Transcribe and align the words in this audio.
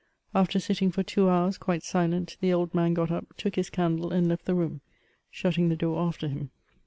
After 0.33 0.59
sitting 0.59 0.89
for 0.91 1.03
two 1.03 1.29
hours, 1.29 1.59
quite 1.59 1.83
silent, 1.83 2.35
the 2.39 2.51
old 2.51 2.73
man 2.73 2.95
got 2.95 3.11
up, 3.11 3.37
took 3.37 3.53
his 3.53 3.69
candle, 3.69 4.09
and 4.11 4.27
left 4.27 4.45
the 4.45 4.55
room, 4.55 4.81
shutting 5.29 5.69
the 5.69 5.75
door 5.75 5.99
after 5.99 6.27
him. 6.27 6.49